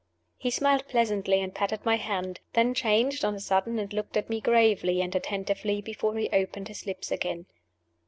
[0.39, 4.31] He smiled pleasantly, and patted my hand then changed on a sudden, and looked at
[4.31, 7.45] me gravely and attentively before he opened his lips again.